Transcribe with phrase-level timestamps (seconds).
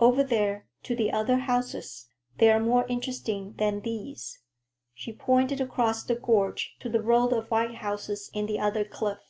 [0.00, 2.08] Over there, to the other houses.
[2.38, 4.38] They are more interesting than these."
[4.94, 9.20] She pointed across the gorge to the row of white houses in the other cliff.